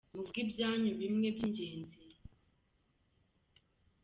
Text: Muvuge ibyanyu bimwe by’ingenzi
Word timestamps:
Muvuge 0.15 0.39
ibyanyu 0.43 0.91
bimwe 1.01 1.27
by’ingenzi 1.35 2.01